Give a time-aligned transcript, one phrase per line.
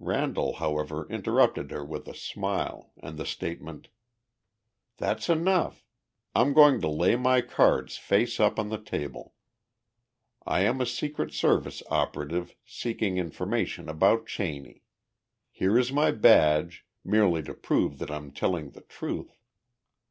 [0.00, 3.88] Randall, however, interrupted her with a smile and the statement:
[4.96, 5.84] "That's enough!
[6.34, 9.34] I'm going to lay my cards face up on the table.
[10.46, 14.84] I am a Secret Service operative seeking information about Cheney.
[15.50, 19.38] Here is my badge, merely to prove that I'm telling the truth.